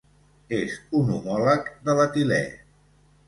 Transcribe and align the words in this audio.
És 0.59 0.77
un 0.99 1.11
homòleg 1.17 1.69
de 1.89 1.97
l'etilè. 1.99 2.41